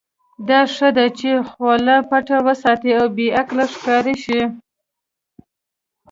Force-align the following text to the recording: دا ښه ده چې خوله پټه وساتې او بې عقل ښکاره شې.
دا 0.47 0.61
ښه 0.73 0.89
ده 0.97 1.05
چې 1.19 1.29
خوله 1.49 1.95
پټه 2.09 2.37
وساتې 2.47 2.91
او 2.99 3.05
بې 3.15 3.27
عقل 3.41 3.57
ښکاره 3.73 4.13
شې. 4.23 4.41